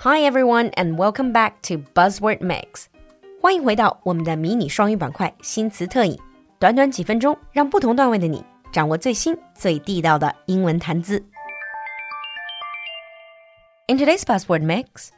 [0.00, 2.86] Hi everyone, and welcome back to Buzzword Mix.
[3.40, 6.18] 欢迎回到我们的迷你双语板块新词特饮，
[6.58, 11.24] 短短几分钟，让不同段位的你掌握最新最地道的英文谈资。
[13.88, 15.10] In today's Buzzword Mix,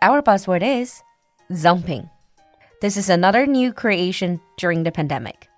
[0.00, 1.02] our buzzword is
[1.50, 2.08] zumping.
[2.80, 5.48] This is another new creation during the pandemic.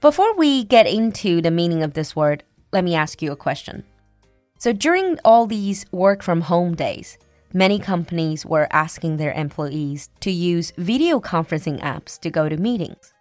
[0.00, 3.84] Before we get into the meaning of this word, let me ask you a question.
[4.58, 7.18] So, during all these work from home days,
[7.52, 13.12] many companies were asking their employees to use video conferencing apps to go to meetings.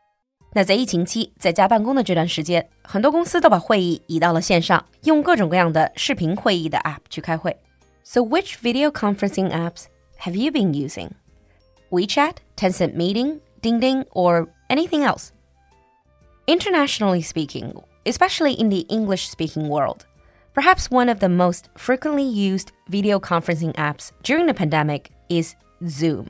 [0.53, 7.55] 那在疫情期，在家办公的这段时间，很多公司都把会议移到了线上，用各种各样的视频会议的 app 去开会。
[8.03, 9.85] So which video conferencing apps
[10.19, 11.11] have you been using?
[11.89, 15.29] WeChat, Tencent Meeting, DingDing, or anything else?
[16.47, 17.73] Internationally speaking,
[18.05, 20.05] especially in the English speaking world,
[20.55, 26.25] Perhaps one of the most frequently used video conferencing apps during the pandemic is Zoom.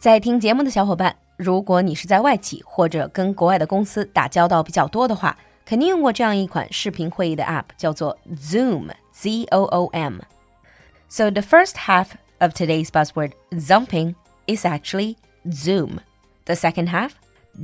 [0.00, 14.14] 在听节目的小伙伴，如果你是在外企或者跟国外的公司打交道比较多的话，肯定用过这样一款视频会议的 app，叫做 Zoom，Z O O M。So the first half of today's buzzword zumping
[14.46, 15.16] is actually
[15.50, 15.98] Zoom.
[16.44, 17.10] The second half,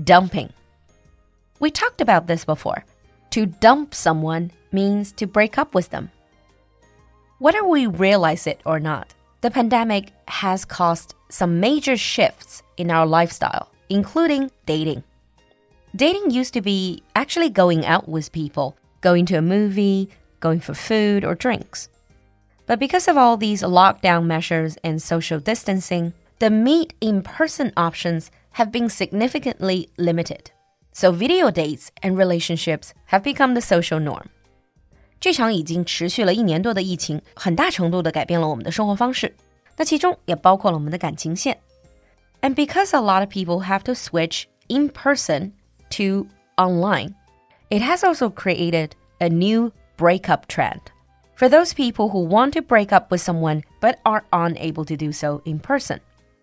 [0.04, 0.50] dumping.
[1.60, 2.84] We talked about this before.
[3.37, 6.09] To dump someone means to break up with them.
[7.37, 13.05] Whether we realize it or not, the pandemic has caused some major shifts in our
[13.05, 15.03] lifestyle, including dating.
[15.95, 20.73] Dating used to be actually going out with people, going to a movie, going for
[20.73, 21.89] food or drinks.
[22.65, 28.31] But because of all these lockdown measures and social distancing, the meet in person options
[28.53, 30.49] have been significantly limited.
[30.96, 34.26] So video dates and relationships have become the social norm.
[35.18, 39.34] 这场已经持续了一年多的疫情，很大程度的改变了我们的生活方式。
[39.76, 41.58] 那其中也包括了我们的感情线。
[42.42, 45.52] And because a lot of people have to switch in person
[45.90, 46.26] to
[46.56, 47.14] online,
[47.70, 50.80] it has also created a new breakup trend.
[51.36, 55.12] For those people who want to break up with someone but are unable to do
[55.12, 56.00] so in person.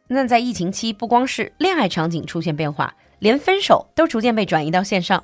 [0.07, 5.23] 那在疫情期，不光是恋爱场景出现变化，连分手都逐渐被转移到线上。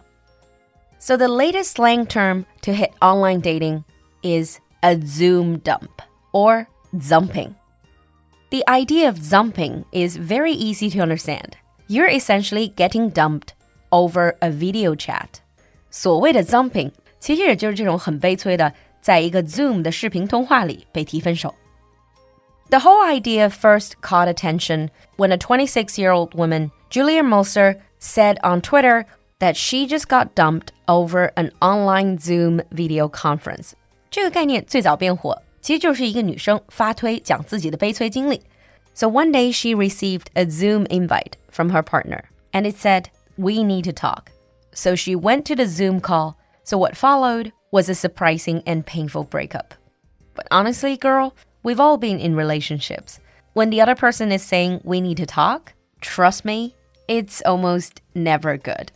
[0.99, 3.83] so the latest slang term to hit online dating
[4.23, 7.53] is a Zoom dump or zumping.
[8.49, 11.53] The idea of zumping is very easy to understand.
[11.87, 13.49] You're essentially getting dumped
[13.89, 15.27] over a video chat.
[15.91, 21.53] 所谓的 zumping 其实也就是这种很悲催的，在一个 Zoom 的视频通话里被提分手。
[22.69, 29.05] The whole idea first caught attention when a 26-year-old woman, Julia Moser, said on Twitter
[29.39, 33.73] that she just got dumped over an online Zoom video conference。
[34.09, 38.41] 这个概念最早变火，其实就是一个女生发推讲自己的悲催经历。
[38.93, 43.05] So one day she received a Zoom invite from her partner, and it said,
[43.35, 44.27] "We need to talk."
[44.73, 46.35] So she went to the Zoom call.
[46.63, 49.73] So what followed was a surprising and painful breakup.
[50.33, 53.19] But honestly, girl, we've all been in relationships.
[53.53, 56.73] When the other person is saying we need to talk, trust me,
[57.07, 58.87] it's almost never good.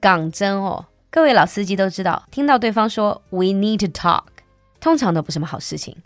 [0.00, 4.24] 港真哦，各位老司机都知道，听到对方说 "We need to talk"，
[4.80, 5.96] 通常都不是什么好事情。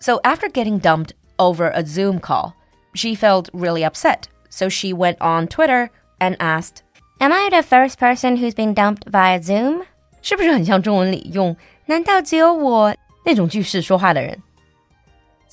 [0.00, 2.52] So after getting dumped over a Zoom call,
[2.94, 4.24] she felt really upset.
[4.48, 6.82] So she went on Twitter and asked,
[7.18, 9.82] "Am I the first person who's been dumped via Zoom?"
[10.22, 11.56] 是不是很像中文里用“
[11.86, 12.94] 难道只有我”
[13.24, 14.42] 那种句式说话的人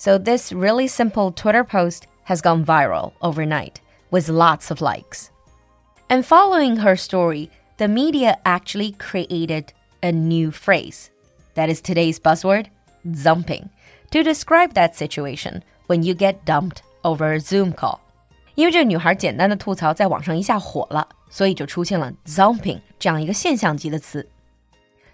[0.03, 3.81] so this really simple Twitter post has gone viral overnight
[4.11, 5.31] with lots of likes.
[6.09, 9.67] And following her story, the media actually created
[10.03, 11.11] a new phrase
[11.55, 12.67] that is today's buzzword,
[13.07, 13.69] "zumping,"
[14.11, 18.01] to describe that situation when you get dumped over a Zoom call.
[18.57, 24.29] 因为这个女孩简单的吐槽在网上一下火了，所以就出现了 zumping 这样一个现象级的词。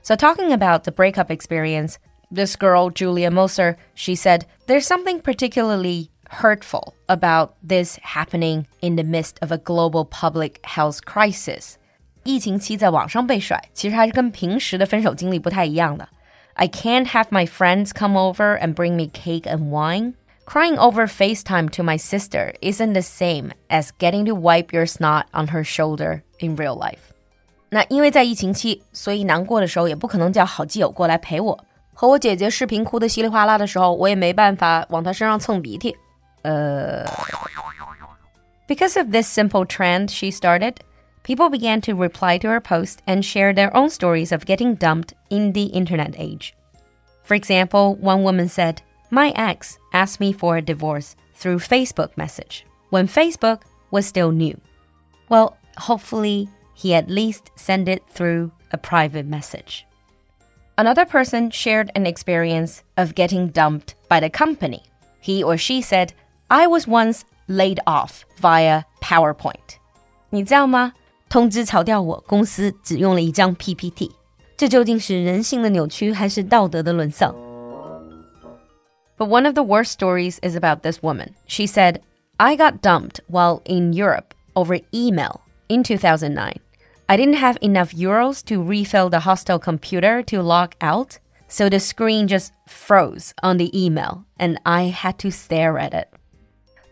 [0.03, 1.97] So talking about the breakup experience,
[2.34, 9.04] this girl Julia Moser, she said there's something particularly hurtful about this happening in the
[9.04, 11.76] midst of a global public health crisis.
[12.24, 16.08] 疫情期在网上被甩，其实还是跟平时的分手经历不太一样的。
[16.54, 20.14] I can't have my friends come over and bring me cake and wine.
[20.46, 25.26] Crying over FaceTime to my sister isn't the same as getting to wipe your snot
[25.32, 27.00] on her shoulder in real life.
[27.70, 31.66] 那因为在疫情期，所以难过的时候也不可能叫好基友过来陪我。
[31.98, 35.96] 和我姐姐视频哭得稀里哗啦的时候，我也没办法往她身上蹭鼻涕。
[36.44, 37.06] uh,
[38.68, 40.76] because of this simple trend she started,
[41.24, 45.14] people began to reply to her post and share their own stories of getting dumped
[45.30, 46.54] in the internet age.
[47.24, 52.66] For example, one woman said, My ex asked me for a divorce through Facebook message
[52.90, 54.60] when Facebook was still new.
[55.30, 59.86] Well, hopefully, he at least sent it through a private message.
[60.78, 64.82] Another person shared an experience of getting dumped by the company.
[65.22, 66.14] He or she said,
[66.48, 69.78] I was once laid off via PowerPoint.
[70.30, 70.94] 你知道吗？
[71.30, 74.12] 通知炒掉我，公司只用了一张 PPT。
[74.58, 77.36] 这究竟是人性的扭曲，还是道德的沦丧？
[79.18, 81.30] but one of the worst stories is about this woman.
[81.48, 82.02] She said,
[82.38, 86.56] I got dumped while in Europe over email in 2009.
[87.11, 91.13] I didn't have enough euros to refill the hostel computer to log out,
[91.49, 96.09] so the screen just froze on the email and I had to stare at it.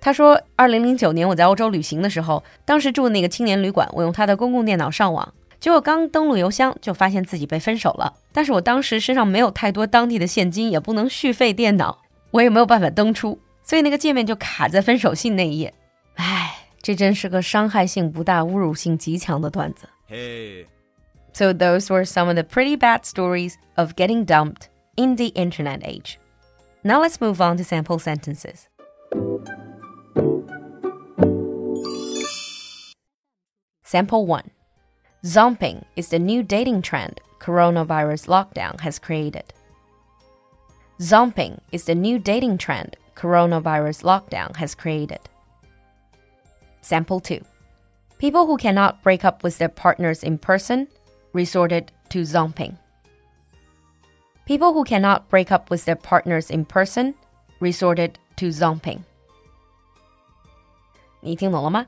[0.01, 8.15] 他说，二零零九年我在欧洲旅行的时候，当时住的那个青年旅馆，我用他的公共电脑上网，结果刚登录邮箱就发现自己被分手了。
[8.33, 11.99] 但是我当时身上没有太多当地的现金，也不能续费电脑，
[12.31, 15.75] 我也没有办法登出，所以那个界面就卡在分手信那一页。
[16.15, 19.87] 唉，这真是个伤害性不大、侮辱性极强的段子。
[20.07, 20.67] Hey.
[21.33, 25.83] So those were some of the pretty bad stories of getting dumped in the internet
[25.85, 26.19] age.
[26.85, 28.69] Now let's move on to sample sentences.
[33.83, 34.51] Sample 1.
[35.25, 39.53] Zumping is the new dating trend coronavirus lockdown has created.
[41.01, 45.21] Zumping is the new dating trend coronavirus lockdown has created.
[46.81, 47.41] Sample 2.
[48.19, 50.89] People who cannot break up with their partners in person
[51.33, 52.75] resorted to zumping.
[54.47, 57.15] People who cannot break up with their partners in person
[57.61, 59.01] resorted to zumping.
[61.21, 61.87] 你听懂了吗？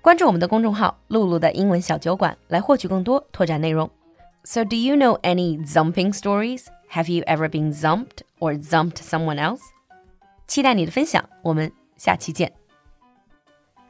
[0.00, 3.90] 关注我们的公众号“露露的英文小酒馆”来获取更多拓展内容。
[4.44, 6.68] So, do you know any zumping stories?
[6.92, 9.60] Have you ever been zumped or zumped someone else?
[10.46, 12.50] 期待你的分享，我们下期见。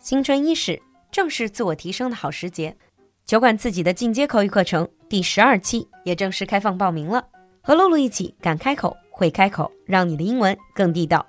[0.01, 0.83] 新春伊始。
[1.11, 2.77] 正是自我提升的好时节。
[3.25, 7.25] 酒馆自己的进阶口语课程第十二期也正式开放报名了，
[7.61, 11.25] 和露露一起敢开口会开口，让你的英文更地道。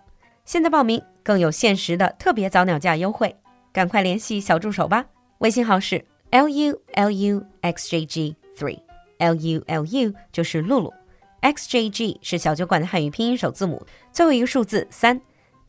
[0.46, 3.36] 现在报名更有限时的特别早鸟价优惠，
[3.72, 5.06] 赶快联系小助手吧。
[5.40, 10.94] 微信号是 l u l u x j g three，l u l u 就是露露。
[11.42, 15.20] XJG 是小酒馆的汉语拼音首字母，最后一个数字三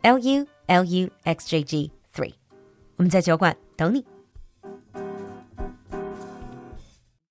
[0.02, 2.34] ，L U L U X J G three。
[2.96, 4.11] 我们在酒馆等你。